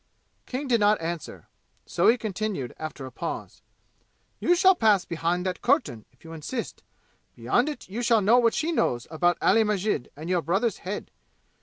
King 0.47 0.67
did 0.67 0.79
not 0.79 0.99
answer, 0.99 1.47
so 1.85 2.07
he 2.07 2.17
continued 2.17 2.73
after 2.79 3.05
a 3.05 3.11
pause. 3.11 3.61
"You 4.39 4.55
shall 4.55 4.73
pass 4.73 5.05
behind 5.05 5.45
that 5.45 5.61
curtain, 5.61 6.05
if 6.11 6.23
you 6.23 6.33
insist. 6.33 6.81
Beyond 7.35 7.69
it 7.69 7.87
you 7.87 8.01
shall 8.01 8.21
know 8.21 8.39
what 8.39 8.55
she 8.55 8.71
knows 8.71 9.05
about 9.11 9.37
Ali 9.43 9.63
Masjid 9.63 10.09
and 10.17 10.27
your 10.27 10.41
brother's 10.41 10.79
head! 10.79 11.11